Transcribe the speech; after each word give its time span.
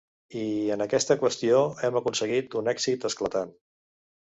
I, 0.43 0.45
en 0.75 0.81
aquesta 0.85 1.17
qüestió, 1.25 1.59
hem 1.89 1.99
aconseguit 2.01 2.59
un 2.63 2.75
èxit 2.75 3.09
esclatant. 3.13 3.57